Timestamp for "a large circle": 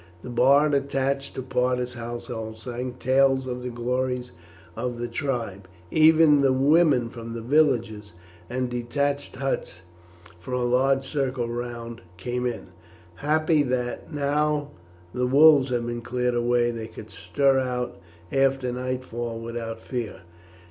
10.53-11.47